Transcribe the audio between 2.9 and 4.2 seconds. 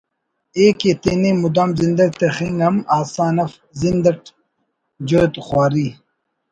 آسان اف زند